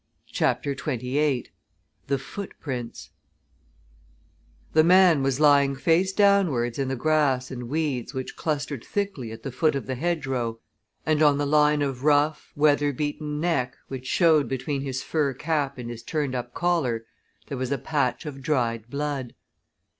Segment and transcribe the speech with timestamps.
[0.33, 1.45] CHAPTER XXVIII
[2.07, 3.11] THE FOOTPRINTS
[4.73, 9.43] The man was lying face downwards in the grass and weeds which clustered thickly at
[9.43, 10.59] the foot of the hedgerow,
[11.05, 15.91] and on the line of rough, weatherbeaten neck which showed between his fur cap and
[15.91, 17.05] his turned up collar
[17.45, 19.35] there was a patch of dried blood.